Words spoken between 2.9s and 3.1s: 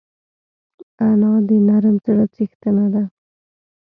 ده